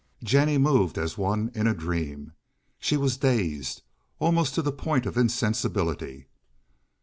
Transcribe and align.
Jennie 0.23 0.57
moved 0.57 0.97
as 0.97 1.15
one 1.15 1.51
in 1.53 1.67
a 1.67 1.75
dream. 1.75 2.33
She 2.79 2.97
was 2.97 3.17
dazed, 3.17 3.83
almost 4.17 4.55
to 4.55 4.63
the 4.63 4.71
point 4.71 5.05
of 5.05 5.15
insensibility. 5.15 6.25